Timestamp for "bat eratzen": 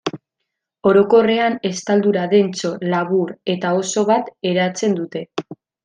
4.13-4.99